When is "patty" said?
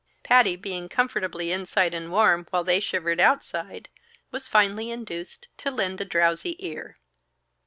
0.23-0.55